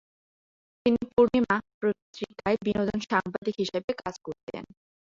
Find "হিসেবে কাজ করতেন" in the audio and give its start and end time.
3.61-4.63